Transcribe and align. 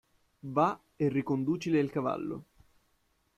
Va 0.55 0.81
e 0.95 1.09
riconducile 1.09 1.77
il 1.77 1.91
cavallo. 1.91 2.45